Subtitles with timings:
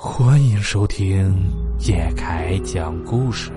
[0.00, 1.34] 欢迎收听
[1.80, 3.50] 叶凯讲故事。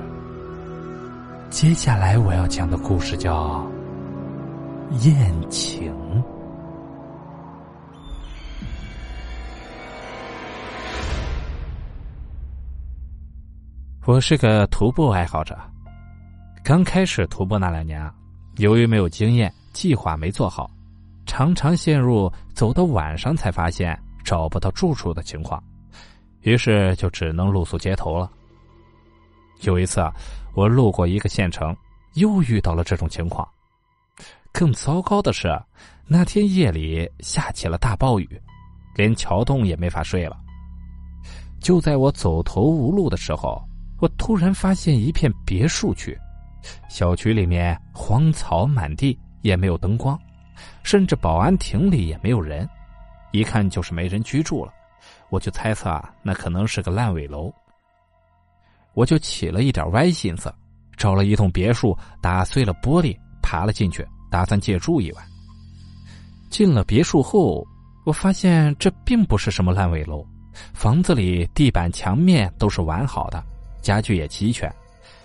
[1.51, 3.63] 接下来我要讲的故事叫
[5.05, 5.93] 《宴请》。
[14.07, 15.55] 我是个徒步爱好者，
[16.63, 18.11] 刚开始徒步那两年啊，
[18.57, 20.71] 由于没有经验，计划没做好，
[21.27, 25.63] 常常陷入走到晚上才发现找不到住处的情况。
[26.41, 28.31] 于是就只能露宿街头了。
[29.61, 30.13] 有一次啊，
[30.55, 31.75] 我路过一个县城，
[32.15, 33.47] 又遇到了这种情况。
[34.51, 35.47] 更糟糕的是，
[36.07, 38.41] 那天夜里下起了大暴雨，
[38.95, 40.37] 连桥洞也没法睡了。
[41.59, 43.63] 就在我走投无路的时候，
[43.99, 46.17] 我突然发现一片别墅区，
[46.89, 50.19] 小区里面荒草满地，也没有灯光，
[50.81, 52.67] 甚至保安亭里也没有人，
[53.31, 54.73] 一看就是没人居住了。
[55.29, 57.51] 我就猜测啊，那可能是个烂尾楼。
[58.93, 60.53] 我就起了一点歪心思，
[60.97, 65.23] 找了一栋别墅，打碎了玻璃，爬了进去，打算借住一晚。
[66.49, 67.65] 进了别墅后，
[68.05, 70.25] 我发现这并不是什么烂尾楼，
[70.73, 73.41] 房子里地板、墙面都是完好的，
[73.81, 74.69] 家具也齐全，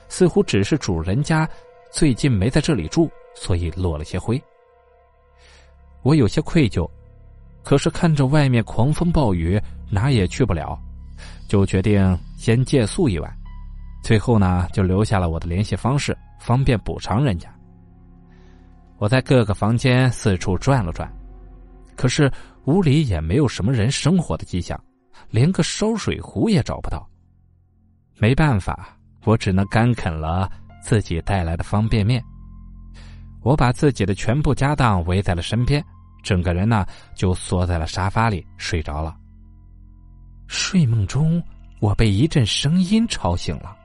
[0.08, 1.48] 似乎只是主人家
[1.90, 4.40] 最近没在这里住，所以落了些灰。
[6.02, 6.88] 我有些愧疚。
[7.66, 10.80] 可是看着外面狂风暴雨，哪也去不了，
[11.48, 13.36] 就决定先借宿一晚。
[14.04, 17.52] 最后呢，就留下了我的联系方式，方便补偿人家。
[18.98, 21.12] 我在各个房间四处转了转，
[21.96, 22.30] 可是
[22.66, 24.80] 屋里也没有什么人生活的迹象，
[25.28, 27.04] 连个烧水壶也找不到。
[28.16, 30.48] 没办法，我只能干啃了
[30.80, 32.22] 自己带来的方便面。
[33.42, 35.84] 我把自己的全部家当围在了身边。
[36.26, 39.16] 整个人呢，就缩在了沙发里睡着了。
[40.48, 41.40] 睡梦中，
[41.78, 43.76] 我被一阵声音吵醒了，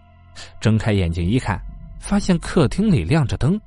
[0.60, 1.62] 睁开眼睛一看，
[2.00, 3.62] 发现客厅里亮着灯，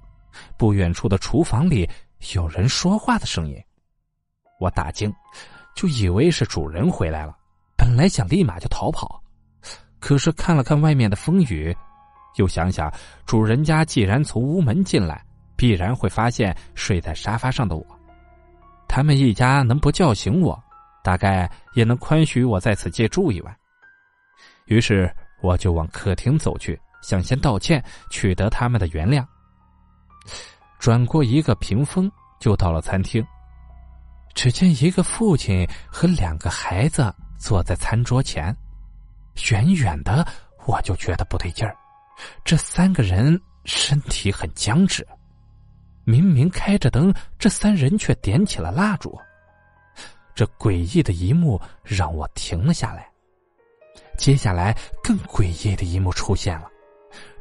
[0.56, 1.89] 不远处的厨房里
[2.35, 3.57] 有人说话的声音。
[4.58, 5.12] 我大惊，
[5.77, 7.36] 就以为是主人回来了，
[7.77, 9.23] 本来想立马就逃跑，
[10.01, 11.73] 可是看了看外面的风雨，
[12.39, 12.92] 又想想
[13.24, 15.24] 主人家既然从屋门进来，
[15.55, 17.93] 必然会发现睡在沙发上的我。
[18.89, 20.62] 他们一家能不叫醒我，
[21.02, 23.56] 大概也能宽许我在此借住一晚。
[24.67, 25.12] 于是
[25.42, 29.24] 我就往客厅走去，想先道歉，取得他们的原谅。
[30.78, 33.24] 转过一个屏风，就到了餐厅。
[34.34, 38.55] 只见一个父亲和两个孩子坐在餐桌前，
[39.50, 40.27] 远远的
[40.67, 41.77] 我就觉得不对劲儿，
[42.44, 45.06] 这三个人身体很僵直。
[46.05, 49.19] 明明开着灯，这三人却点起了蜡烛。
[50.35, 53.09] 这诡异的一幕让我停了下来。
[54.17, 56.69] 接下来，更诡异的一幕出现了。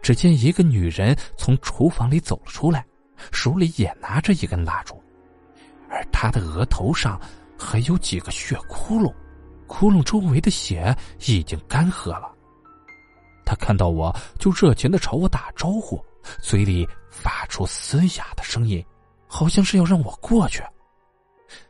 [0.02, 2.86] 只见一个女人从厨房里走了出来，
[3.32, 5.02] 手里也拿着一根蜡烛，
[5.90, 7.20] 而她的额头上
[7.58, 9.14] 还有几个血窟窿，
[9.66, 10.96] 窟窿周围的血
[11.26, 12.32] 已经干涸了。
[13.46, 16.04] 她看到我就热情的朝我打招呼。
[16.40, 18.84] 嘴里发出嘶哑的声音，
[19.28, 20.64] 好像是要让我过去。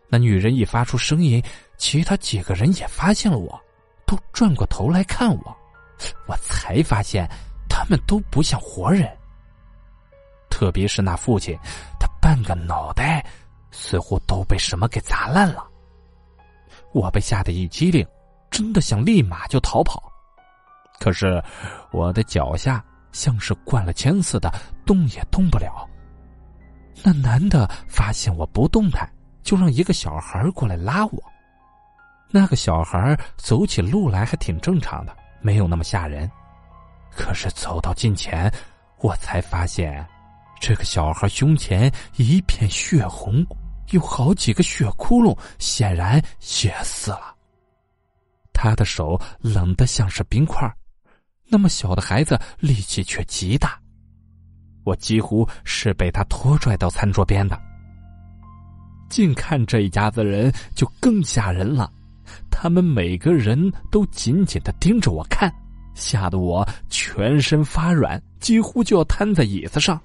[0.08, 1.44] 那女人一发出声音，
[1.78, 3.60] 其他几个人也发现了我，
[4.06, 5.58] 都转过头来看我。
[6.28, 7.30] 我才发现，
[7.68, 9.10] 他们都不像活人。
[10.50, 11.58] 特别是那父亲，
[12.00, 13.26] 他半个脑袋
[13.72, 15.68] 似乎都被什么给砸烂了。
[16.94, 18.08] 我被吓得一激灵，
[18.50, 20.02] 真的想立马就逃跑，
[21.00, 21.44] 可是
[21.92, 22.84] 我的脚下。
[23.14, 24.52] 像是灌了铅似的，
[24.86, 25.90] 动也动不了。
[27.02, 29.10] 那男的发现我不动弹，
[29.42, 31.24] 就让一个小孩过来拉我。
[32.30, 36.30] 那个小孩走起路来还挺正常的，没有那么吓人。
[37.12, 38.52] 可是走到近前，
[38.98, 40.04] 我才发现，
[40.60, 43.46] 这个小孩胸前一片血红，
[43.92, 46.20] 有好几个血窟窿，显然
[46.64, 47.36] 也死了。
[48.52, 50.68] 他的手冷得像是冰块。
[51.54, 53.80] 那么小的孩子力气却极大，
[54.84, 57.56] 我几乎是被他拖拽到餐桌边的。
[59.08, 61.94] 近看这一家子人就更吓人了，
[62.50, 65.54] 他们每个人都紧紧的盯着我看，
[65.94, 70.02] 吓得我全身发软，几乎就要瘫在椅子上。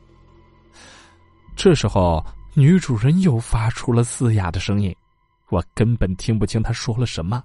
[1.57, 2.23] 这时候，
[2.53, 4.95] 女主人又发出了嘶哑的声音，
[5.49, 7.43] 我根本听不清她说了什么。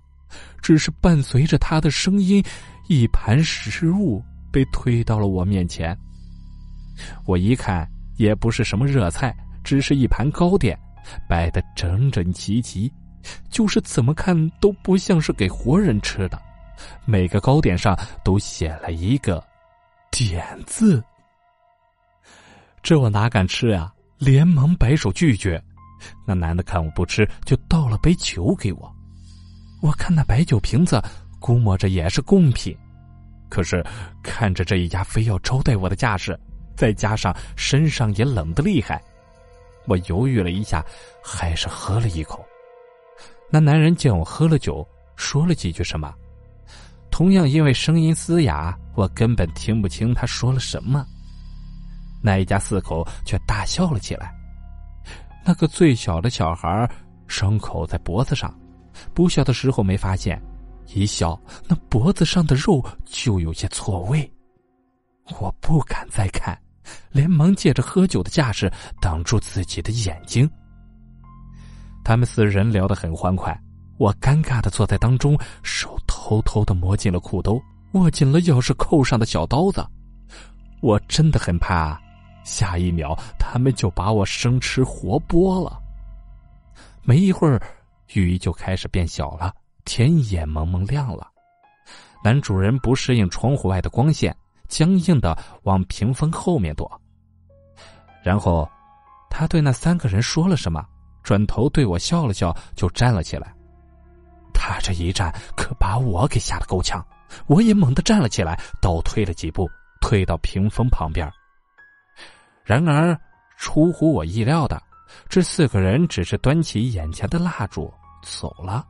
[0.62, 2.44] 只是伴随着他的声音，
[2.88, 5.98] 一盘食物被推到了我面前。
[7.26, 10.78] 我一看，也不是什么热菜，只是一盘糕点，
[11.28, 12.92] 摆得整整齐齐，
[13.50, 16.42] 就是怎么看都不像是给活人吃的，
[17.06, 19.44] 每个糕点上都写了一个
[20.12, 21.04] “点”字。
[22.82, 23.92] 这我哪敢吃呀？
[24.20, 25.62] 连忙摆手拒绝。
[26.26, 28.94] 那男的看我不吃，就倒了杯酒给我。
[29.84, 31.04] 我看那白酒瓶子，
[31.42, 32.74] 估摸着也是贡品。
[33.50, 33.86] 可是
[34.24, 36.40] 看着这一家非要招待我的架势，
[36.74, 39.04] 再加上身上也冷的厉害，
[39.86, 40.82] 我犹豫了一下，
[41.22, 42.46] 还是喝了一口。
[43.52, 44.88] 那男人见我喝了酒，
[45.18, 46.16] 说了几句什么，
[47.12, 51.06] 同样因为声音嘶哑，我根本听不清他说了什么。
[52.22, 54.34] 那一家四口却大笑了起来。
[55.44, 56.90] 那个最小的小孩
[57.28, 58.58] 伤口在脖子上，
[59.14, 60.42] 不笑的时候没发现，
[60.94, 64.32] 一笑那脖子上的肉就有些错位。
[65.40, 66.58] 我不敢再看，
[67.12, 70.50] 连忙借着喝酒的架势挡住自己的眼睛。
[72.04, 73.58] 他们四人聊得很欢快，
[73.98, 77.62] 我尴尬的坐在当中，手偷偷的摸进了裤兜，
[77.94, 79.86] 握紧了钥匙扣上的小刀子。
[80.82, 81.98] 我真的很怕。
[82.44, 85.80] 下一秒，他们就把我生吃活剥了。
[87.04, 87.62] 没一会儿，
[88.14, 89.54] 雨就开始变小了，
[89.86, 91.30] 天也蒙蒙亮了。
[92.24, 94.36] 男主人不适应窗户外的光线，
[94.68, 97.02] 僵硬的往屏风后面躲。
[98.24, 98.70] 然后，
[99.30, 100.86] 他对那三个人说了什么，
[101.24, 103.54] 转头对我笑了笑，就站了起来。
[104.54, 107.06] 他这一站，可把我给吓得够呛，
[107.48, 109.70] 我也猛地站了起来，倒退了几步，
[110.00, 111.30] 退到屏风旁边。
[112.64, 113.20] 然而，
[113.58, 114.82] 出乎我意料的，
[115.28, 117.94] 这四个人只是端起眼前的蜡烛
[118.24, 118.84] 走了。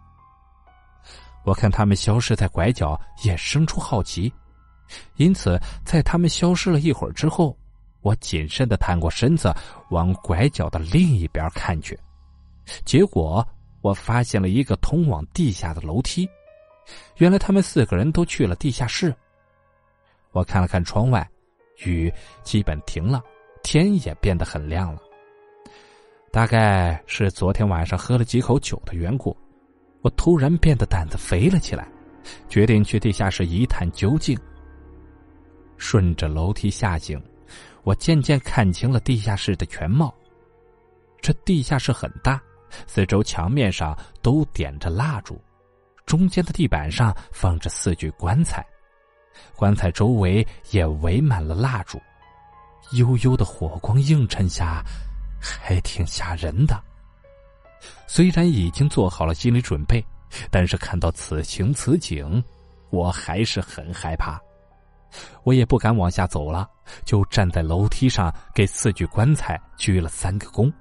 [1.43, 4.31] 我看他们消失在拐角，也生出好奇，
[5.17, 7.57] 因此在他们消失了一会儿之后，
[7.99, 9.53] 我谨慎的探过身子
[9.89, 11.99] 往拐角的另一边看去。
[12.85, 13.45] 结果，
[13.81, 16.29] 我发现了一个通往地下的楼梯。
[17.17, 19.13] 原来他们四个人都去了地下室。
[20.31, 21.29] 我看了看窗外，
[21.85, 22.11] 雨
[22.43, 23.21] 基本停了。
[23.63, 25.01] 天也变得很亮了，
[26.33, 29.37] 大概是昨天晚上喝了几口酒的缘故，
[30.01, 31.87] 我突然变得胆子肥了起来，
[32.49, 34.35] 决定去地下室一探究竟。
[35.77, 37.21] 顺着楼梯下行，
[37.83, 40.11] 我渐渐看清了地下室的全貌。
[41.21, 42.41] 这地下室很大，
[42.87, 45.39] 四周墙面上都点着蜡烛，
[46.03, 48.65] 中间的地板上放着四具棺材，
[49.55, 52.01] 棺材周围也围满了蜡烛。
[52.93, 54.83] 悠悠的火光映衬下，
[55.43, 56.81] 还挺吓人的。
[58.07, 60.03] 虽然已经做好了心理准备，
[60.49, 62.41] 但是看到此情此景，
[62.89, 64.39] 我还是很害怕。
[65.43, 66.67] 我也不敢往下走了，
[67.03, 70.71] 就站在楼梯上给四具棺材鞠了三个躬。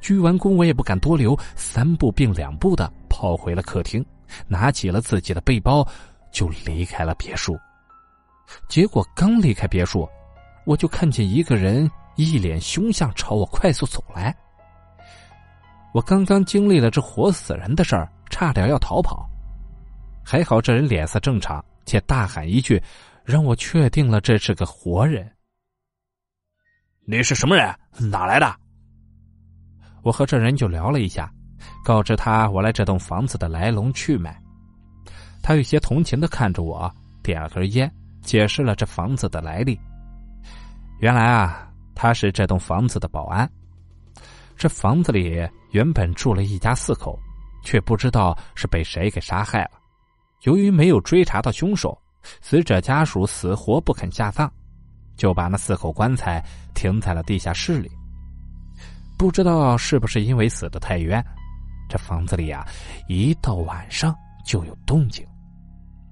[0.00, 4.04] 鞠完躬，我也不敢多留，三步并两步的跑回了客厅，
[4.48, 5.86] 拿起了自己的背包，
[6.32, 7.56] 就离开了别墅。
[8.68, 10.08] 结果刚离开别墅。
[10.66, 14.34] 我就看见一个人一脸凶相朝我快速走来。
[15.92, 19.28] 我刚刚经历了这活死人的事儿，差点要逃跑，
[20.24, 22.82] 还好这人脸色正常，且大喊一句，
[23.24, 25.30] 让我确定了这是个活人。
[27.06, 27.74] 你是什么人？
[28.10, 28.54] 哪来的？
[30.02, 31.32] 我和这人就聊了一下，
[31.84, 34.36] 告知他我来这栋房子的来龙去脉。
[35.42, 36.92] 他有些同情的看着我，
[37.22, 37.90] 点了根烟，
[38.22, 39.78] 解释了这房子的来历。
[41.00, 41.65] 原来啊，
[41.96, 43.50] 他是这栋房子的保安。
[44.56, 47.18] 这房子里原本住了一家四口，
[47.64, 49.72] 却不知道是被谁给杀害了。
[50.42, 51.98] 由于没有追查到凶手，
[52.40, 54.48] 死者家属死活不肯下葬，
[55.16, 57.90] 就把那四口棺材停在了地下室里。
[59.18, 61.24] 不知道是不是因为死的太冤，
[61.88, 62.66] 这房子里啊，
[63.08, 65.26] 一到晚上就有动静。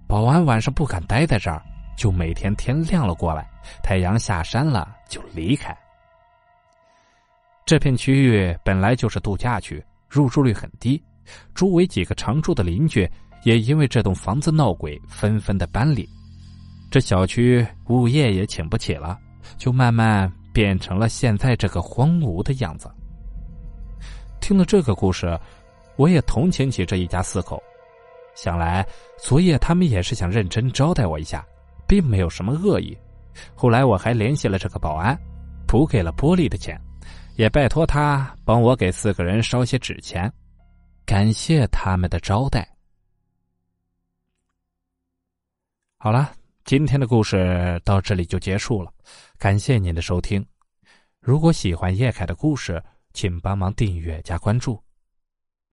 [0.08, 1.62] 保安晚上不敢待在这儿。
[1.96, 3.48] 就每天天亮了过来，
[3.82, 5.76] 太阳下山了就离开。
[7.64, 11.02] 这片区域本来就是度假区，入住率很低。
[11.54, 13.10] 周围几个常住的邻居
[13.42, 16.06] 也因为这栋房子闹鬼，纷纷的搬离。
[16.90, 19.18] 这小区物业也请不起了，
[19.56, 22.90] 就慢慢变成了现在这个荒芜的样子。
[24.40, 25.40] 听了这个故事，
[25.96, 27.62] 我也同情起这一家四口。
[28.34, 28.86] 想来
[29.16, 31.42] 昨夜他们也是想认真招待我一下。
[31.94, 32.98] 并没有什么恶意。
[33.54, 35.16] 后来我还联系了这个保安，
[35.64, 36.76] 补给了玻璃的钱，
[37.36, 40.32] 也拜托他帮我给四个人烧些纸钱，
[41.06, 42.68] 感谢他们的招待。
[45.98, 46.32] 好了，
[46.64, 48.92] 今天的故事到这里就结束了，
[49.38, 50.44] 感谢您的收听。
[51.20, 52.82] 如果喜欢叶凯的故事，
[53.12, 54.82] 请帮忙订阅加关注。